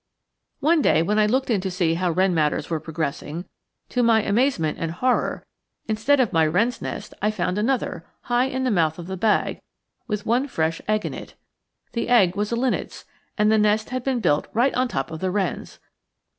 One 0.61 0.81
day 0.81 1.03
when 1.03 1.19
I 1.19 1.27
looked 1.27 1.51
in 1.51 1.61
to 1.61 1.69
see 1.69 1.93
how 1.93 2.09
wren 2.09 2.33
matters 2.33 2.71
were 2.71 2.79
progressing, 2.79 3.45
to 3.89 4.01
my 4.01 4.23
amazement 4.23 4.79
and 4.81 4.89
horror, 4.89 5.45
instead 5.87 6.19
of 6.19 6.33
my 6.33 6.43
wren's 6.47 6.81
nest 6.81 7.13
I 7.21 7.29
found 7.29 7.59
another, 7.59 8.03
high 8.21 8.45
in 8.45 8.63
the 8.63 8.71
mouth 8.71 8.97
of 8.97 9.05
the 9.05 9.15
bag 9.15 9.59
with 10.07 10.25
one 10.25 10.47
fresh 10.47 10.81
egg 10.87 11.05
in 11.05 11.13
it! 11.13 11.35
The 11.91 12.09
egg 12.09 12.35
was 12.35 12.51
a 12.51 12.55
linnet's, 12.55 13.05
and 13.37 13.51
the 13.51 13.59
nest 13.59 13.91
had 13.91 14.03
been 14.03 14.21
built 14.21 14.47
right 14.53 14.73
on 14.73 14.87
top 14.87 15.11
of 15.11 15.19
the 15.19 15.29
wren's. 15.29 15.77